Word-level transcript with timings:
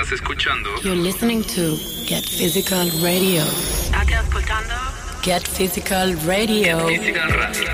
Estás 0.00 0.12
escuchando 0.12 0.70
You're 0.82 0.96
listening 0.96 1.42
to 1.42 1.76
Get 2.06 2.24
Physical 2.24 2.88
Radio. 3.02 3.44
State 3.44 4.14
ascoltando 4.14 4.74
Get 5.22 5.46
Physical 5.46 6.14
Radio. 6.26 6.88
Physical 6.88 7.28
Radio. 7.28 7.68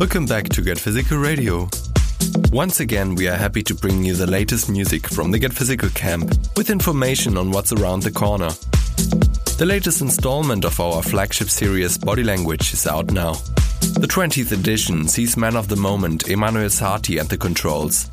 Welcome 0.00 0.26
back 0.26 0.48
to 0.48 0.60
Get 0.60 0.76
Physical 0.76 1.18
Radio. 1.18 1.68
Once 2.50 2.80
again, 2.80 3.14
we 3.14 3.28
are 3.28 3.36
happy 3.36 3.62
to 3.62 3.74
bring 3.76 4.02
you 4.02 4.14
the 4.16 4.26
latest 4.26 4.68
music 4.68 5.06
from 5.06 5.30
the 5.30 5.38
Get 5.38 5.52
Physical 5.52 5.90
camp 5.90 6.28
with 6.56 6.70
information 6.70 7.36
on 7.36 7.52
what's 7.52 7.72
around 7.72 8.02
the 8.02 8.10
corner. 8.10 8.50
The 9.56 9.64
latest 9.64 10.00
installment 10.00 10.64
of 10.64 10.80
our 10.80 11.00
flagship 11.00 11.48
series 11.48 11.96
Body 11.96 12.24
Language 12.24 12.72
is 12.72 12.88
out 12.88 13.12
now. 13.12 13.34
The 14.00 14.08
20th 14.08 14.50
edition 14.50 15.06
sees 15.06 15.36
man 15.36 15.54
of 15.54 15.68
the 15.68 15.76
moment 15.76 16.28
Emanuel 16.28 16.68
Satie 16.68 17.20
at 17.20 17.28
the 17.28 17.38
controls, 17.38 18.06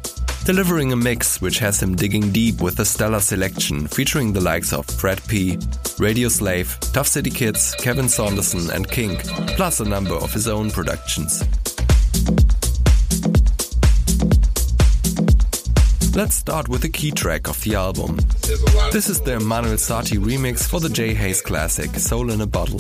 delivering 0.46 0.94
a 0.94 0.96
mix 0.96 1.42
which 1.42 1.58
has 1.58 1.82
him 1.82 1.96
digging 1.96 2.32
deep 2.32 2.62
with 2.62 2.80
a 2.80 2.86
stellar 2.86 3.20
selection 3.20 3.88
featuring 3.88 4.32
the 4.32 4.40
likes 4.40 4.72
of 4.72 4.86
Fred 4.86 5.20
P, 5.28 5.58
Radio 5.98 6.30
Slave, 6.30 6.78
Tuff 6.94 7.08
City 7.08 7.32
Kids, 7.32 7.74
Kevin 7.80 8.08
Saunderson, 8.08 8.70
and 8.70 8.88
King, 8.88 9.18
plus 9.56 9.80
a 9.80 9.86
number 9.86 10.14
of 10.14 10.32
his 10.32 10.48
own 10.48 10.70
productions. 10.70 11.44
Let's 16.22 16.36
start 16.36 16.70
with 16.70 16.84
the 16.84 16.90
key 16.90 17.10
track 17.10 17.50
of 17.50 17.60
the 17.64 17.74
album. 17.74 18.16
This 18.92 19.10
is 19.10 19.22
the 19.22 19.38
Emanuel 19.38 19.74
Satie 19.74 20.20
remix 20.20 20.70
for 20.70 20.80
the 20.80 20.88
Jay 20.88 21.16
Hayes 21.16 21.42
classic 21.42 21.96
Soul 21.96 22.30
in 22.30 22.42
a 22.42 22.46
Bottle. 22.46 22.80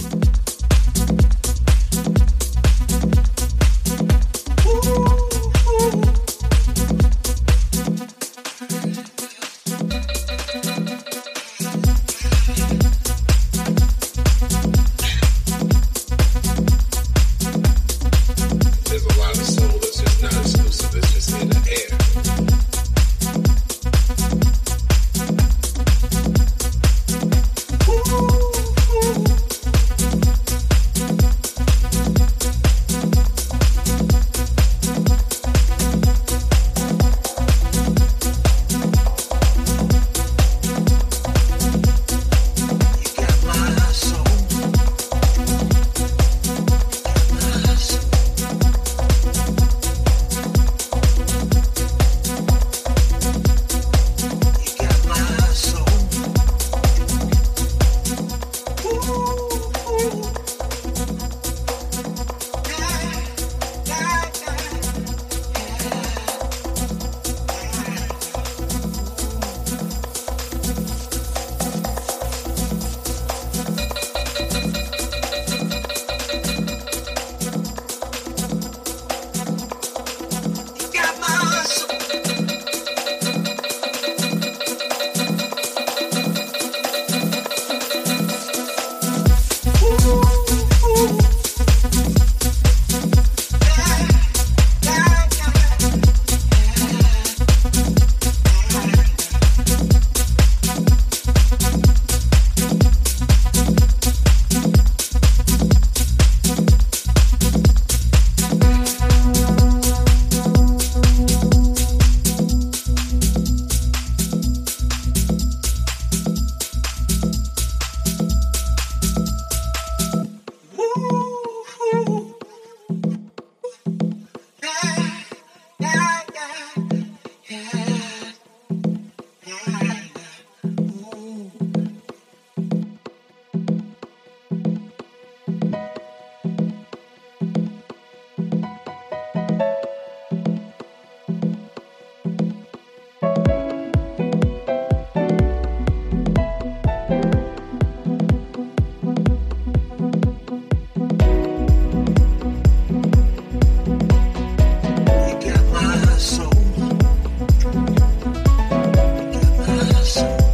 Anderson. 160.17 160.50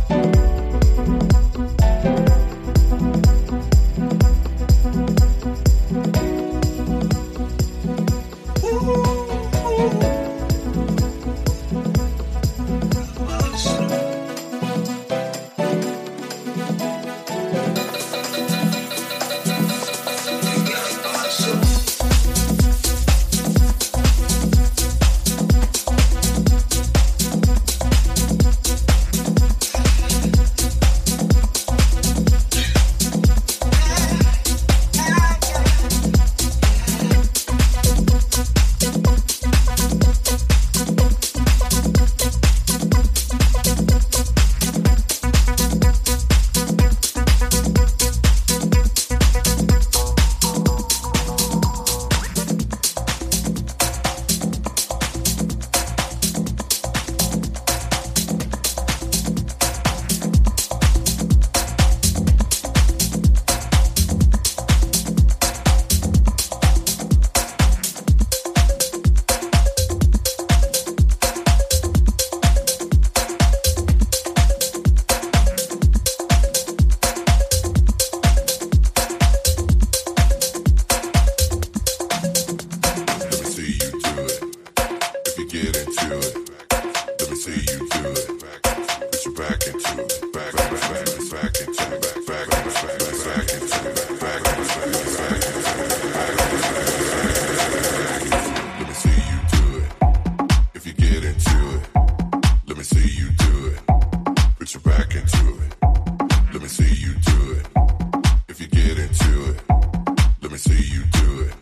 Let 110.42 110.52
me 110.52 110.58
see 110.58 110.94
you 110.94 111.04
do 111.12 111.42
it. 111.42 111.54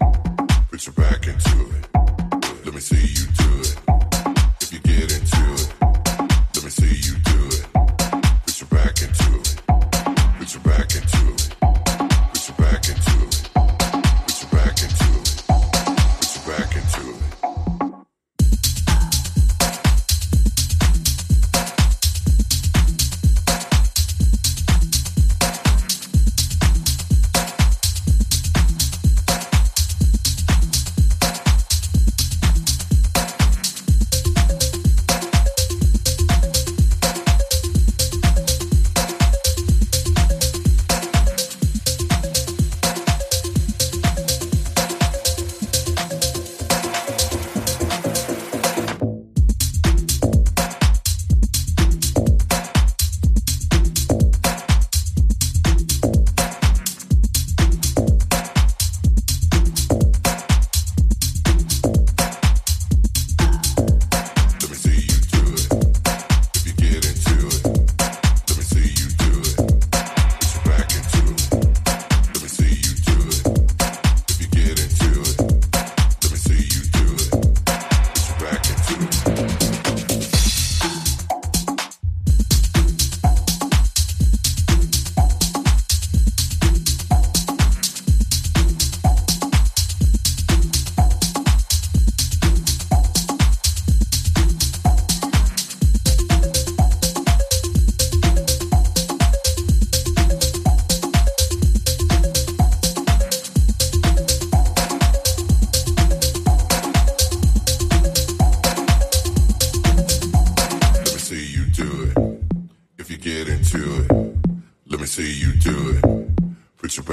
Put 0.72 0.86
your 0.88 0.94
back 0.94 1.28
into 1.28 1.70
it. 1.76 2.66
Let 2.66 2.74
me 2.74 2.80
see 2.80 2.96
you 2.96 3.28
do 3.38 3.60
it. 3.62 3.85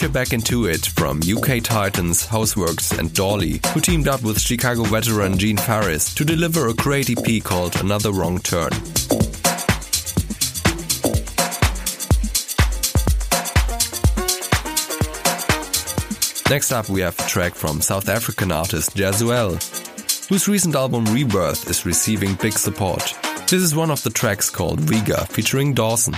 Your 0.00 0.10
Back 0.10 0.32
Into 0.32 0.66
It 0.66 0.86
from 0.86 1.20
UK 1.20 1.62
Titans, 1.62 2.26
Hauswerks, 2.26 2.98
and 2.98 3.12
Dolly, 3.12 3.60
who 3.74 3.80
teamed 3.80 4.08
up 4.08 4.22
with 4.22 4.40
Chicago 4.40 4.84
veteran 4.84 5.36
Gene 5.36 5.58
Farris 5.58 6.14
to 6.14 6.24
deliver 6.24 6.68
a 6.68 6.74
great 6.74 7.10
EP 7.10 7.42
called 7.42 7.78
Another 7.80 8.10
Wrong 8.12 8.38
Turn. 8.38 8.70
Next 16.48 16.72
up, 16.72 16.88
we 16.88 17.00
have 17.02 17.18
a 17.18 17.28
track 17.28 17.54
from 17.54 17.82
South 17.82 18.08
African 18.08 18.50
artist 18.52 18.96
Jazzuelle, 18.96 19.58
whose 20.28 20.48
recent 20.48 20.74
album 20.74 21.04
Rebirth 21.06 21.68
is 21.68 21.84
receiving 21.84 22.34
big 22.36 22.54
support. 22.54 23.14
This 23.48 23.62
is 23.62 23.74
one 23.74 23.90
of 23.90 24.02
the 24.02 24.10
tracks 24.10 24.48
called 24.48 24.80
Vega 24.80 25.26
featuring 25.26 25.74
Dawson. 25.74 26.14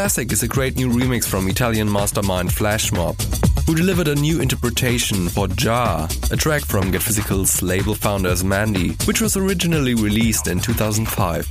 Classic 0.00 0.32
is 0.32 0.42
a 0.42 0.48
great 0.48 0.76
new 0.76 0.88
remix 0.88 1.28
from 1.28 1.46
Italian 1.46 1.86
mastermind 1.92 2.48
Flashmob, 2.48 3.20
who 3.66 3.74
delivered 3.74 4.08
a 4.08 4.14
new 4.14 4.40
interpretation 4.40 5.28
for 5.28 5.46
Jar, 5.46 6.08
a 6.30 6.36
track 6.38 6.64
from 6.64 6.90
Get 6.90 7.02
Physical's 7.02 7.60
label 7.60 7.94
founders 7.94 8.42
M.A.N.D.Y., 8.42 8.96
which 9.04 9.20
was 9.20 9.36
originally 9.36 9.92
released 9.94 10.46
in 10.46 10.58
2005. 10.58 11.46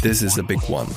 This 0.00 0.22
is 0.22 0.38
a 0.38 0.42
big 0.42 0.62
one. 0.70 0.88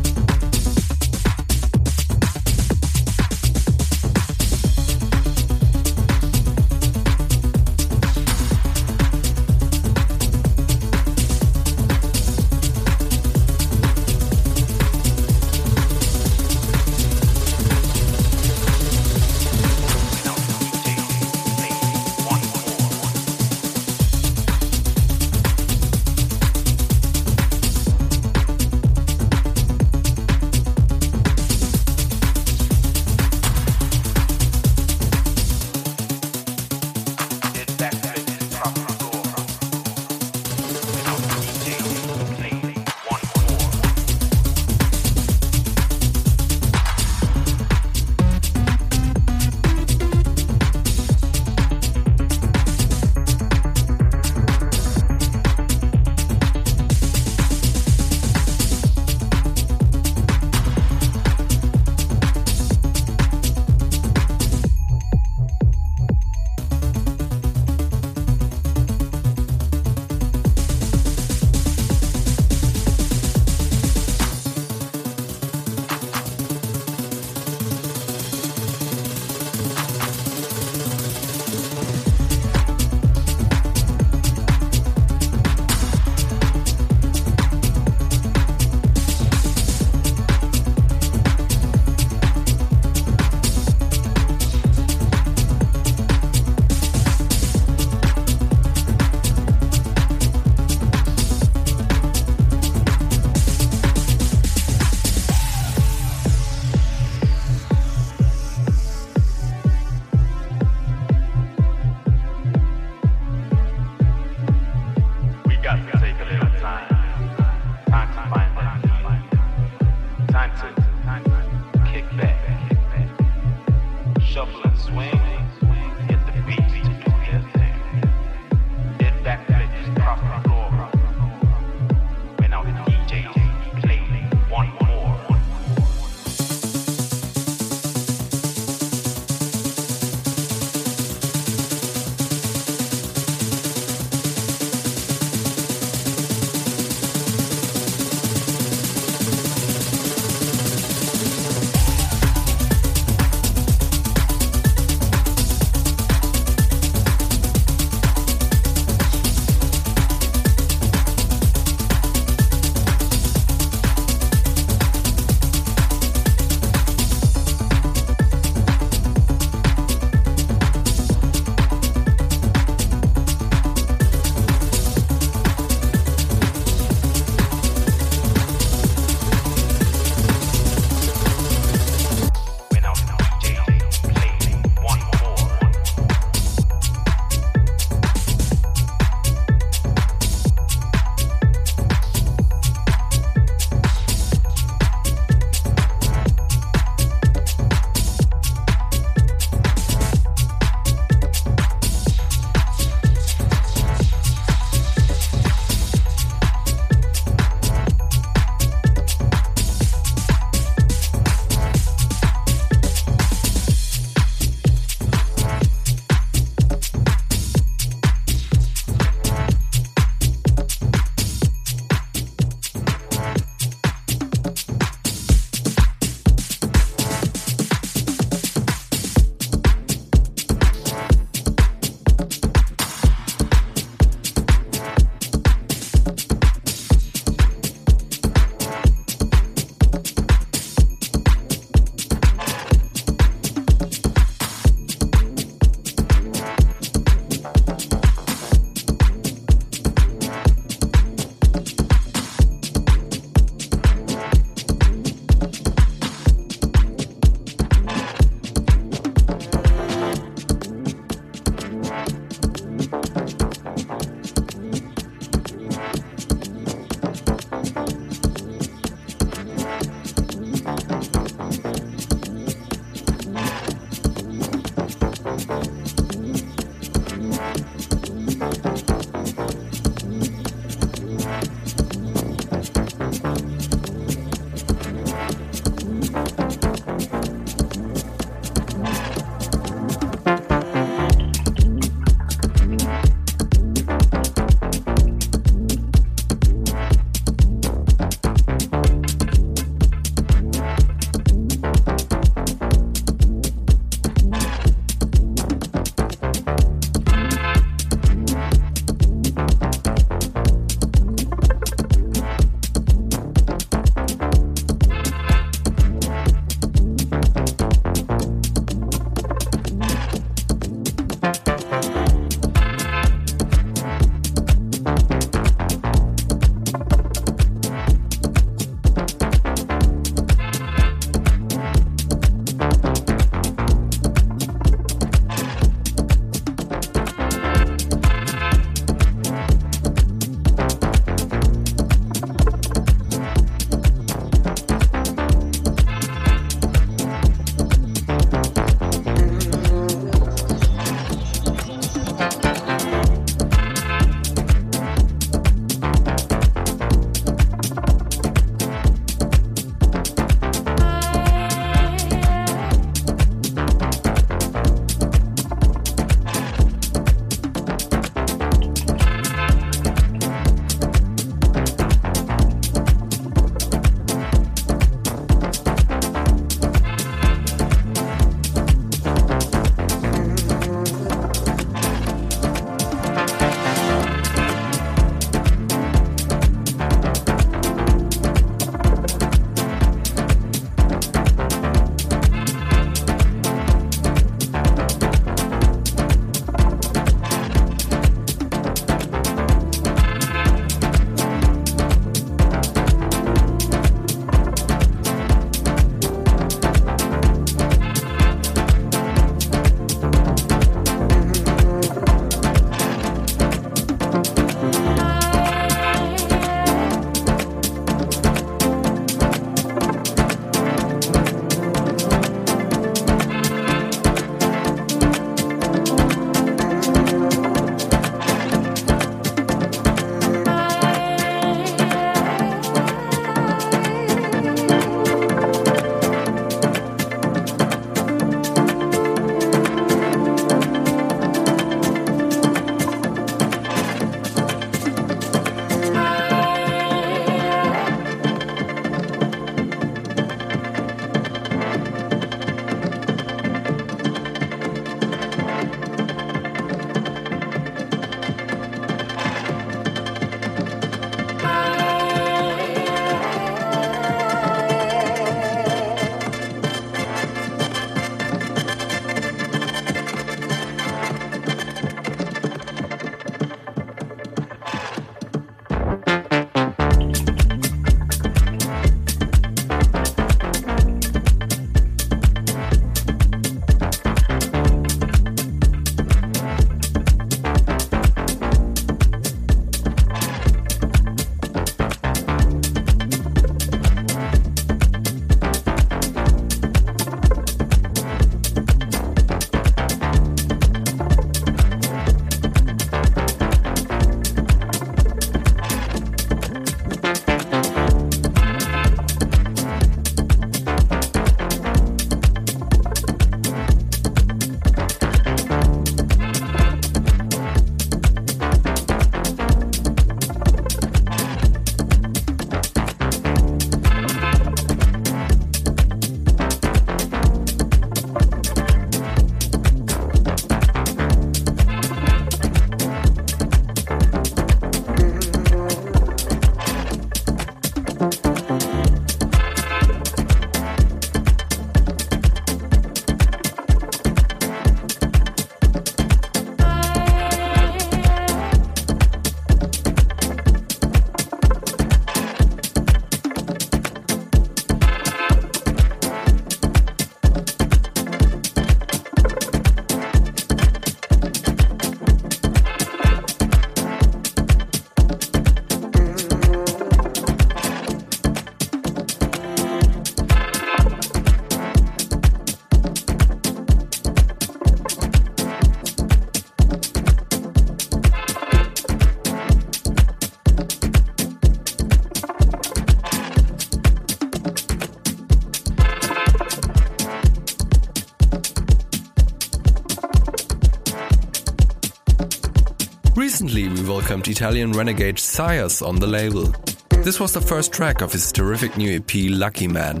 Welcomed 594.06 594.28
Italian 594.28 594.70
renegade 594.70 595.18
Sires 595.18 595.82
on 595.82 595.96
the 595.96 596.06
label. 596.06 596.54
This 597.02 597.18
was 597.18 597.32
the 597.32 597.40
first 597.40 597.72
track 597.72 598.02
of 598.02 598.12
his 598.12 598.30
terrific 598.30 598.76
new 598.76 598.98
EP 598.98 599.12
Lucky 599.30 599.66
Man. 599.66 600.00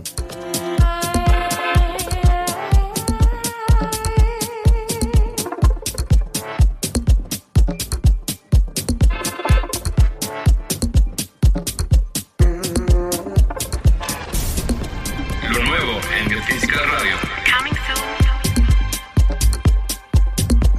Lo 15.50 15.64
nuevo 15.64 15.98
en 16.14 16.28
Get 16.28 16.46
Radio. 16.94 17.16
Coming 17.44 17.74
soon. 17.88 18.06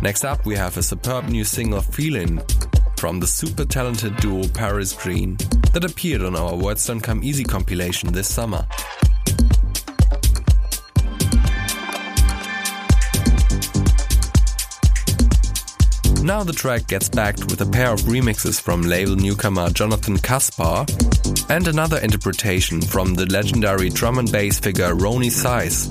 Next 0.02 0.24
up, 0.24 0.46
we 0.46 0.56
have 0.56 0.78
a 0.78 0.82
superb 0.82 1.28
new 1.28 1.44
single 1.44 1.82
Feeling 1.82 2.42
from 2.98 3.20
the 3.20 3.28
super 3.28 3.64
talented 3.64 4.18
duo 4.18 4.48
Paris 4.48 4.92
Green 4.94 5.38
that 5.72 5.84
appeared 5.84 6.24
on 6.24 6.36
our 6.36 6.56
Words 6.56 6.86
Don't 6.88 7.00
Come 7.00 7.24
Easy 7.24 7.44
compilation 7.44 8.12
this 8.12 8.28
summer. 8.28 8.66
Now 16.24 16.44
the 16.44 16.54
track 16.54 16.88
gets 16.88 17.08
backed 17.08 17.46
with 17.46 17.62
a 17.62 17.66
pair 17.66 17.94
of 17.94 18.02
remixes 18.02 18.60
from 18.60 18.82
label 18.82 19.16
newcomer 19.16 19.70
Jonathan 19.70 20.18
Kaspar 20.18 20.86
and 21.50 21.68
another 21.68 22.00
interpretation 22.00 22.82
from 22.82 23.14
the 23.14 23.26
legendary 23.28 23.90
drum 23.90 24.18
and 24.18 24.32
bass 24.32 24.60
figure 24.60 24.94
Roni 24.94 25.32
Size. 25.32 25.88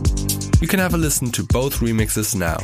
You 0.61 0.69
can 0.69 0.81
have 0.81 0.95
a 0.95 0.99
listen 0.99 1.31
to 1.33 1.43
both 1.45 1.77
remixes 1.77 2.35
now. 2.35 2.59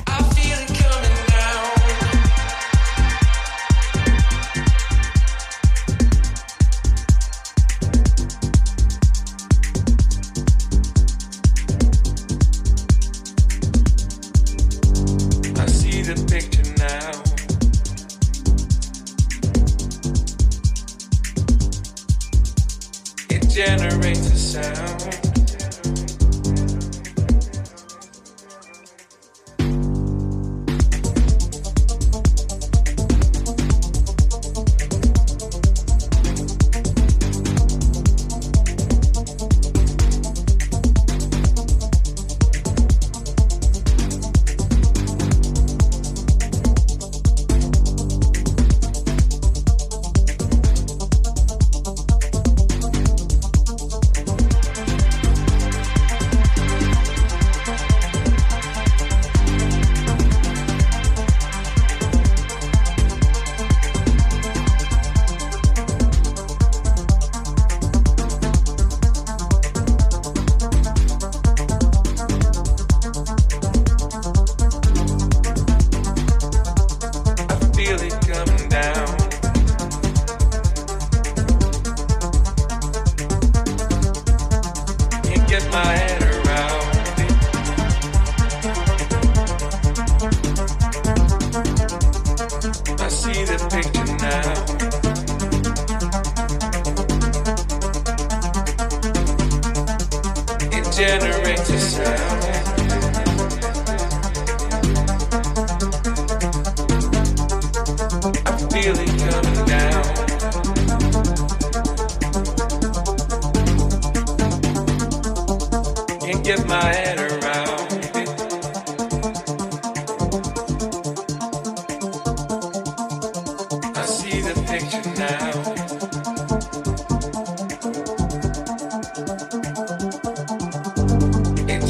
Sound. 24.53 24.82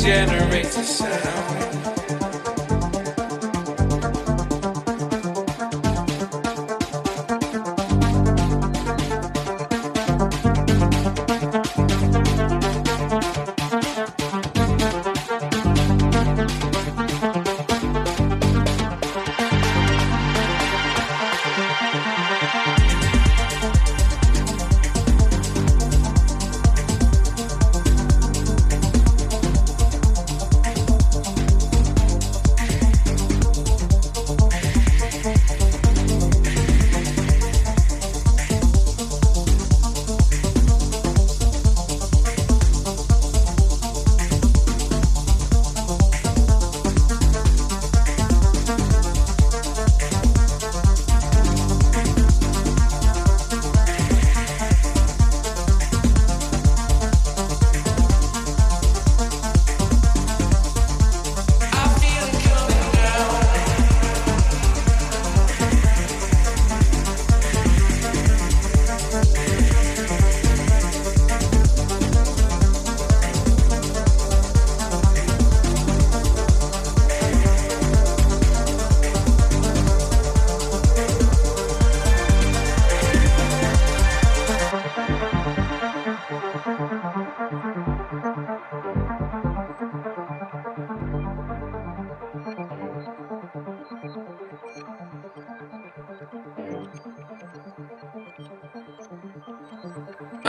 Generates 0.03 0.77
a 0.77 0.83
sound. 0.83 1.42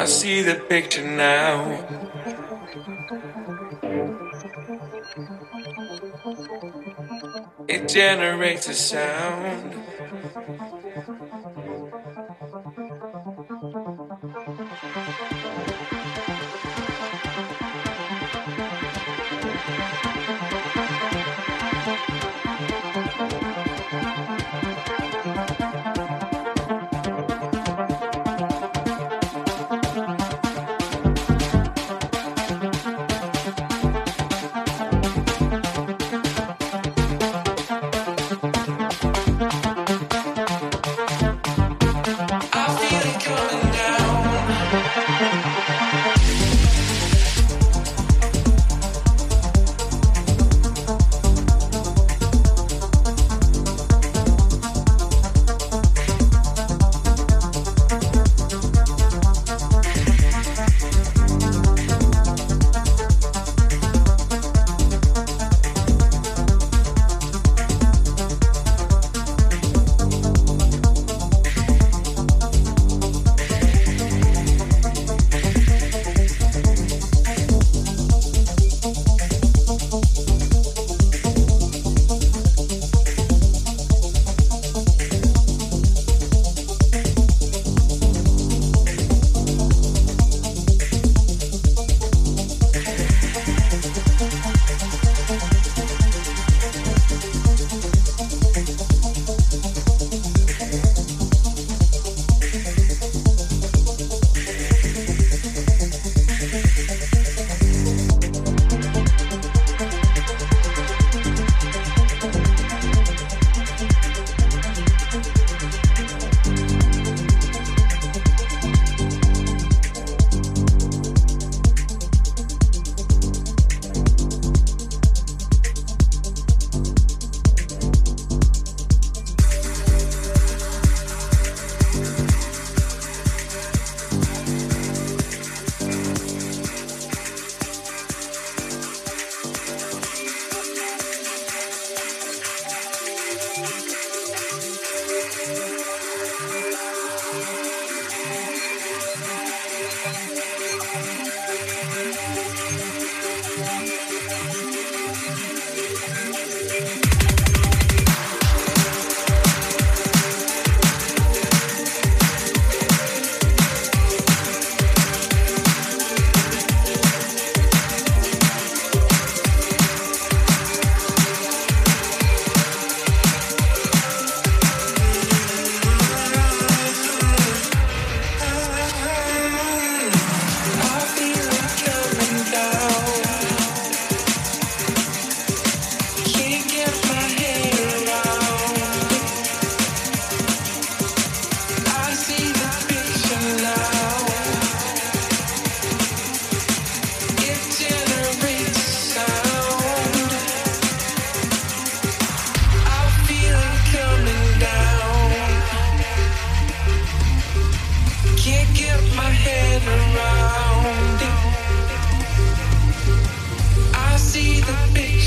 I 0.04 0.06
see 0.06 0.42
the 0.42 0.56
picture 0.56 1.08
now. 1.08 1.88
It 7.70 7.88
generates 7.88 8.68
a 8.68 8.74
sound. 8.74 9.73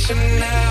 emotional 0.08 0.65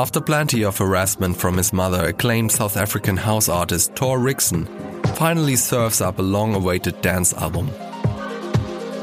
After 0.00 0.18
plenty 0.18 0.64
of 0.64 0.78
harassment 0.78 1.36
from 1.36 1.58
his 1.58 1.74
mother, 1.74 2.06
acclaimed 2.06 2.52
South 2.52 2.78
African 2.78 3.18
house 3.18 3.50
artist 3.50 3.94
Thor 3.94 4.18
Rixon 4.18 4.66
finally 5.14 5.56
serves 5.56 6.00
up 6.00 6.18
a 6.18 6.22
long 6.22 6.54
awaited 6.54 7.02
dance 7.02 7.34
album. 7.34 7.70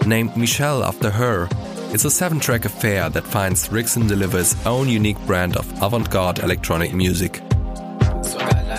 Named 0.08 0.36
Michelle 0.36 0.84
after 0.84 1.12
her, 1.12 1.50
it's 1.93 2.04
a 2.06 2.10
seven 2.10 2.39
track 2.39 2.66
affair 2.66 3.12
that 3.12 3.28
finds 3.28 3.70
Rixson 3.70 4.08
delivers 4.08 4.54
his 4.54 4.66
own 4.66 4.89
unique 4.89 5.24
brand 5.28 5.56
of 5.56 5.72
avant 5.84 6.10
garde 6.10 6.39
electronic 6.39 6.95
music. 6.95 7.43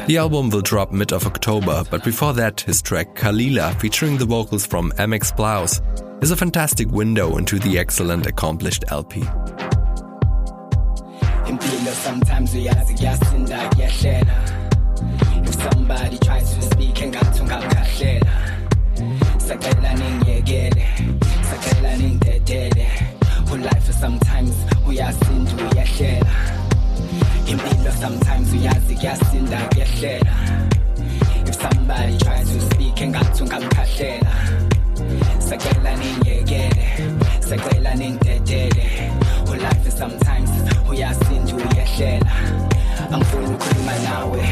The 0.09 0.17
album 0.19 0.51
will 0.51 0.63
drop 0.63 0.91
mid 0.91 1.13
of 1.13 1.25
October, 1.25 1.85
but 1.89 2.03
before 2.03 2.33
that, 2.33 2.63
his 2.63 2.83
track 2.83 3.15
Kalila, 3.15 3.81
featuring 3.81 4.19
the 4.19 4.27
vocals 4.27 4.67
from 4.67 4.91
MX 4.99 5.37
Blouse, 5.37 5.81
is 6.21 6.33
a 6.33 6.37
fantastic 6.37 6.89
window 6.91 7.37
into 7.37 7.61
the 7.61 7.79
excellent 7.79 8.27
accomplished 8.27 8.85
LP. 8.89 9.23
Impilo 11.49 11.93
sometimes 12.05 12.55
uyazi 12.55 12.95
kuyasinda 12.95 13.69
kuyahlela 13.69 14.35
if 15.45 15.55
somebody 15.55 16.19
tries 16.19 16.55
to 16.55 16.63
speak 16.63 17.03
engathi 17.03 17.41
ungamkhahlela 17.41 18.33
sacela 19.39 19.95
ningiyekele 19.95 20.89
sacela 21.51 21.97
ningidedele 21.97 22.89
ulife 23.53 23.93
sometimes 23.93 24.55
uyasinda 24.89 25.53
uyahlela 25.73 26.37
impilo 27.47 27.93
sometimes 28.01 28.53
uyazi 28.53 28.95
kuyasinda 28.95 29.59
kuyahlela 29.69 30.35
if 31.49 31.55
somebody 31.55 32.17
tries 32.19 32.49
to 32.53 32.61
speak 32.75 33.01
engathi 33.01 33.43
ungamkhahlela 33.43 34.33
sacela 35.39 35.97
ningiyekele 35.97 36.89
sacela 37.41 37.95
ningidedele 37.95 39.13
ulife 39.59 39.91
sometimes 39.91 40.51
uyasinda 40.91 41.55
uyehlela. 41.55 42.33
Angifuni 43.13 43.47
ukukhuluma 43.47 43.93
nawe 44.05 44.43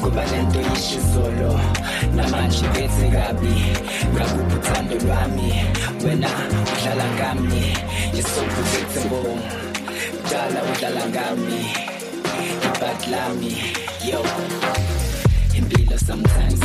kuba 0.00 0.24
lento 0.26 0.60
yisho 0.60 0.98
izolo. 0.98 1.60
Namanje 2.16 2.66
bethe 2.68 3.10
kabi 3.10 3.54
ngakuphi 4.14 4.56
uthando 4.56 4.94
lwami? 5.04 5.52
Wena 6.04 6.28
udlala 6.72 7.04
ngami 7.14 7.76
yisophuzetebo 8.14 9.38
dala 10.30 10.60
udlala 10.62 11.02
ngami 11.08 11.60
ibhaki 12.66 13.10
lami 13.10 13.56
yo. 14.10 14.22
Impilo 15.58 15.98
sometimes 15.98 16.60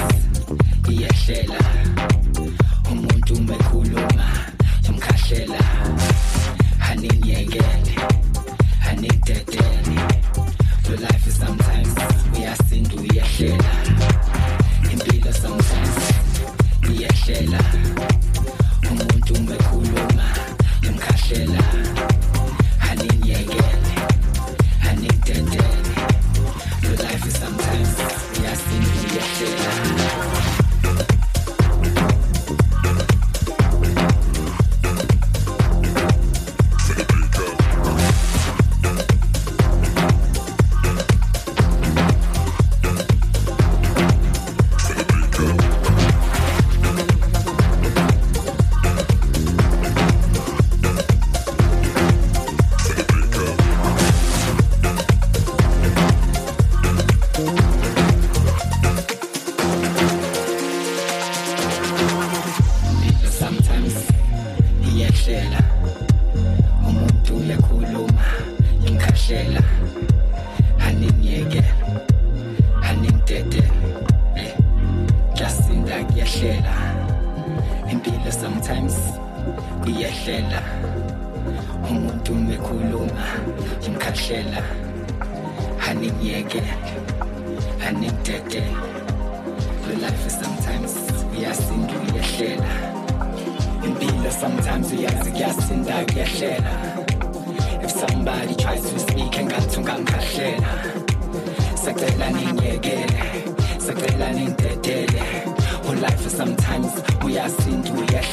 iyehlela. 0.89 1.56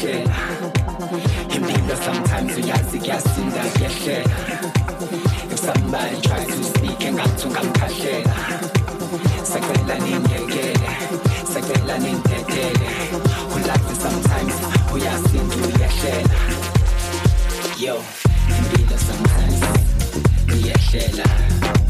yehle 0.03 0.25
impilo 1.57 1.97
sometimes 2.05 2.57
uyazi 2.57 2.99
kuyasinda 2.99 3.61
yehlela 3.81 4.37
if 5.51 5.59
somebody 5.59 6.21
tries 6.21 6.47
to 6.47 6.65
speak 6.65 7.05
and 7.05 7.17
got 7.17 7.39
to 7.39 7.49
come 7.51 7.73
closer, 7.75 8.25
say 9.45 9.61
hello, 9.61 9.95
engathi 9.95 10.15
ungamkhahlela 10.15 10.91
sacela 11.53 11.99
ningekele 11.99 12.91
We 13.55 13.63
like 13.63 13.87
to 13.89 13.95
sometimes 13.95 14.55
we 14.93 15.01
have 15.01 15.23
to 15.23 15.39
uyasinda 15.39 15.57
uyehlela 15.67 16.39
yo 17.79 18.05
impilo 18.49 18.99
sometimes 18.99 19.61
uyehlela 20.53 21.84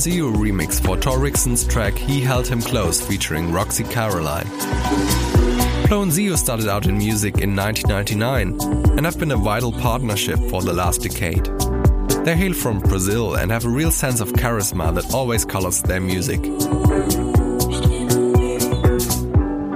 Zero 0.00 0.30
remix 0.30 0.80
for 0.80 0.96
Thor 0.96 1.18
Rixon's 1.18 1.66
track 1.66 1.94
He 1.94 2.20
Held 2.20 2.46
Him 2.46 2.60
Close 2.60 3.00
featuring 3.00 3.52
Roxy 3.52 3.84
Caroline. 3.84 4.46
And 5.90 6.12
Zero 6.12 6.36
started 6.36 6.68
out 6.68 6.86
in 6.86 6.98
music 6.98 7.38
in 7.38 7.56
1999 7.56 8.96
and 8.96 9.04
have 9.04 9.18
been 9.18 9.32
a 9.32 9.36
vital 9.36 9.72
partnership 9.72 10.38
for 10.50 10.62
the 10.62 10.72
last 10.72 11.02
decade. 11.02 11.44
They 12.24 12.36
hail 12.36 12.52
from 12.52 12.78
Brazil 12.78 13.36
and 13.36 13.50
have 13.50 13.64
a 13.64 13.68
real 13.68 13.90
sense 13.90 14.20
of 14.20 14.32
charisma 14.32 14.94
that 14.94 15.12
always 15.12 15.44
colors 15.44 15.82
their 15.82 16.00
music. 16.00 16.40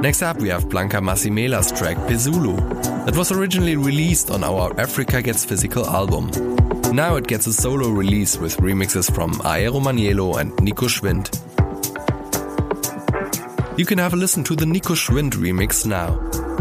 Next 0.02 0.22
up, 0.22 0.38
we 0.38 0.48
have 0.48 0.68
Blanca 0.68 0.98
Massimela's 0.98 1.72
track 1.72 1.96
Pezulu, 2.08 2.56
that 3.06 3.16
was 3.16 3.32
originally 3.32 3.76
released 3.76 4.30
on 4.30 4.44
our 4.44 4.78
Africa 4.78 5.20
Gets 5.22 5.44
Physical 5.44 5.86
album. 5.86 6.61
Now 6.92 7.16
it 7.16 7.26
gets 7.26 7.46
a 7.46 7.54
solo 7.54 7.88
release 7.88 8.36
with 8.36 8.58
remixes 8.58 9.10
from 9.10 9.40
Aero 9.46 9.80
Manyelo 9.80 10.38
and 10.38 10.54
Nico 10.60 10.88
Schwind. 10.88 11.26
You 13.78 13.86
can 13.86 13.96
have 13.96 14.12
a 14.12 14.16
listen 14.16 14.44
to 14.44 14.54
the 14.54 14.66
Nico 14.66 14.92
Schwind 14.92 15.32
remix 15.32 15.86
now. 15.86 16.51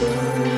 We 0.00 0.49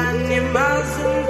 are 0.00 1.29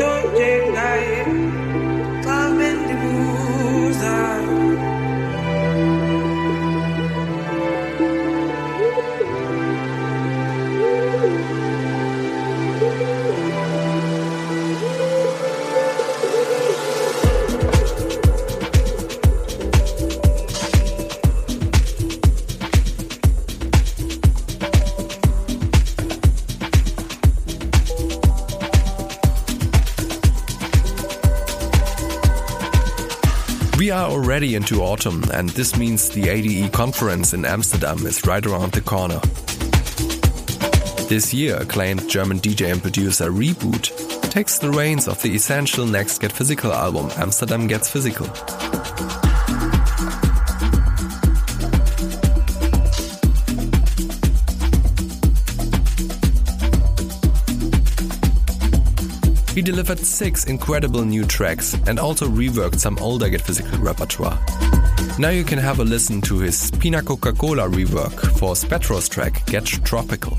already 34.41 34.55
into 34.55 34.81
autumn, 34.81 35.23
and 35.35 35.51
this 35.51 35.77
means 35.77 36.09
the 36.09 36.31
ADE 36.31 36.73
conference 36.73 37.35
in 37.35 37.45
Amsterdam 37.45 38.07
is 38.07 38.25
right 38.27 38.47
around 38.47 38.73
the 38.73 38.81
corner. 38.81 39.21
This 41.11 41.35
year, 41.35 41.57
acclaimed 41.57 42.09
German 42.09 42.39
DJ 42.39 42.73
and 42.73 42.81
producer 42.81 43.31
Reboot 43.31 43.91
takes 44.31 44.59
the 44.59 44.71
reins 44.71 45.09
of 45.09 45.21
the 45.21 45.35
essential 45.35 45.85
next 45.85 46.21
Get 46.21 46.33
Physical 46.33 46.73
album, 46.73 47.11
Amsterdam 47.19 47.67
Gets 47.67 47.91
Physical. 47.91 48.29
He 59.61 59.65
delivered 59.65 59.99
six 59.99 60.45
incredible 60.45 61.05
new 61.05 61.23
tracks 61.27 61.75
and 61.87 61.99
also 61.99 62.27
reworked 62.27 62.81
some 62.81 62.97
older 62.99 63.29
Get 63.29 63.43
Physical 63.43 63.79
repertoire. 63.79 64.39
Now 65.19 65.29
you 65.29 65.45
can 65.45 65.59
have 65.59 65.81
a 65.81 65.85
listen 65.85 66.23
to 66.23 66.39
his 66.39 66.71
Pina 66.71 67.03
Coca-Cola 67.03 67.69
rework 67.69 68.39
for 68.39 68.55
Spectro's 68.55 69.07
track 69.07 69.45
Get 69.45 69.67
Tropical. 69.67 70.39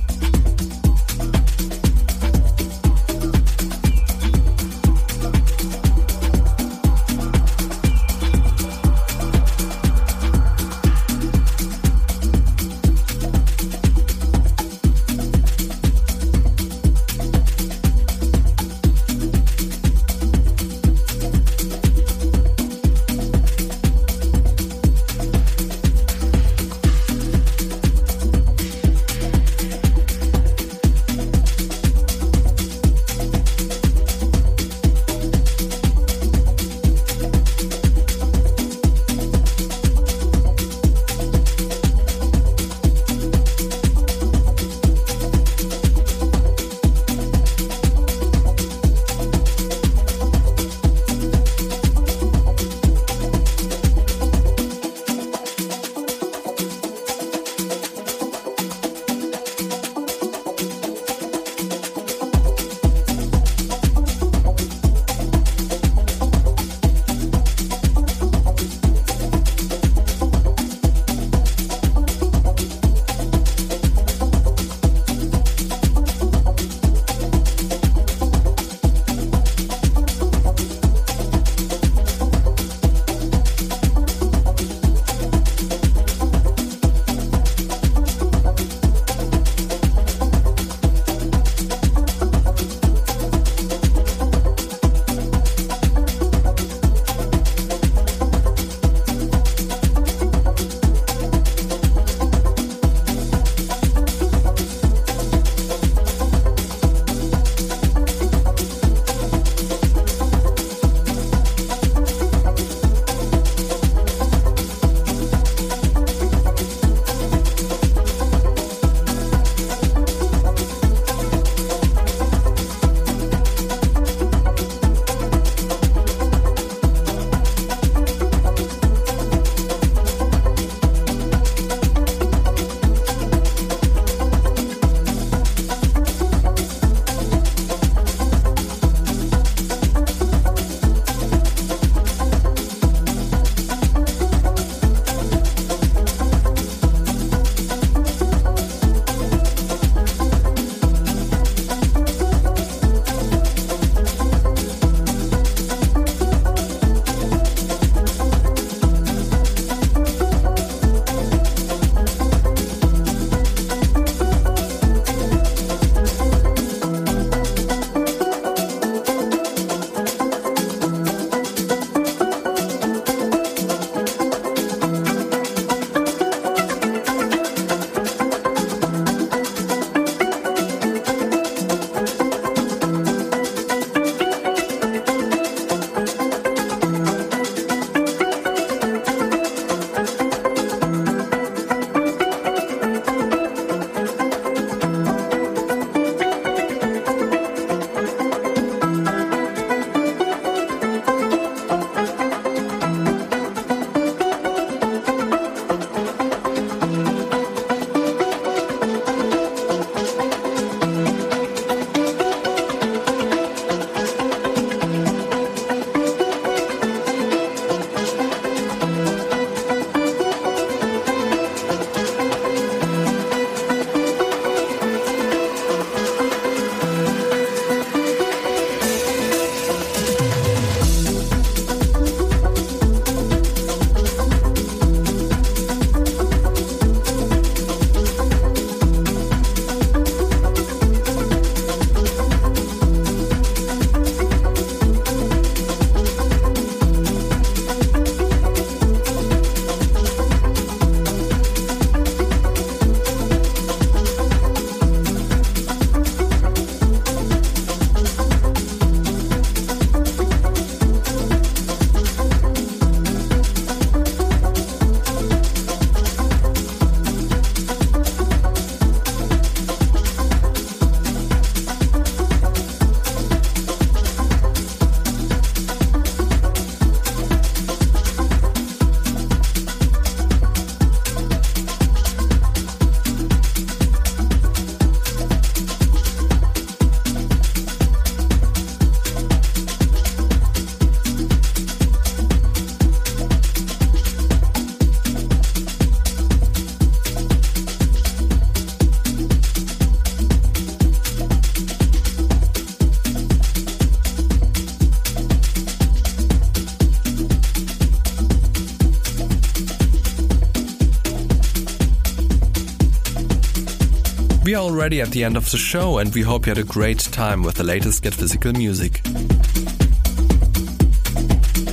Already 314.62 315.02
at 315.02 315.10
the 315.10 315.24
end 315.24 315.36
of 315.36 315.50
the 315.52 315.58
show 315.58 315.98
and 315.98 316.14
we 316.14 316.22
hope 316.22 316.46
you 316.46 316.52
had 316.52 316.58
a 316.58 316.64
great 316.64 317.00
time 317.00 317.42
with 317.42 317.56
the 317.56 317.64
latest 317.64 318.04
Get 318.04 318.14
Physical 318.14 318.54
music. 318.54 319.02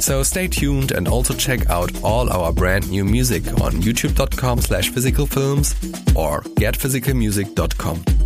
So 0.00 0.22
stay 0.22 0.48
tuned 0.48 0.92
and 0.92 1.06
also 1.06 1.34
check 1.34 1.68
out 1.68 1.90
all 2.02 2.30
our 2.30 2.52
brand 2.52 2.90
new 2.90 3.04
music 3.04 3.46
on 3.60 3.72
youtube.com 3.72 4.60
slash 4.60 4.90
physicalfilms 4.90 6.16
or 6.16 6.40
getphysicalmusic.com. 6.42 8.17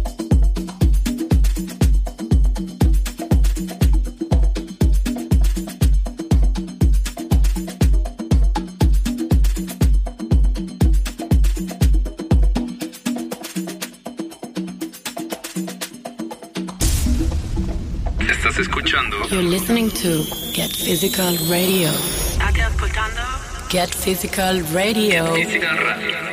to 20.03 20.25
Get 20.53 20.73
Physical 20.75 21.37
Radio. 21.49 21.93
Get 23.71 23.95
Physical 23.95 24.61
Radio. 24.75 25.33
Physical 25.33 25.77
Radio. 25.77 26.32